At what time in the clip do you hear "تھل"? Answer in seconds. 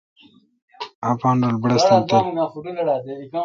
2.09-2.17